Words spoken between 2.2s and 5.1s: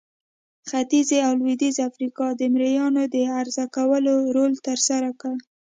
د مریانو د عرضه کولو رول ترسره